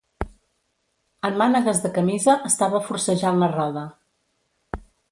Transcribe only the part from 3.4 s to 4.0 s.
la roda